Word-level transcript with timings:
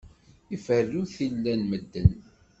Iferru 0.55 1.01
tilla 1.13 1.53
n 1.59 1.61
medden. 1.69 2.11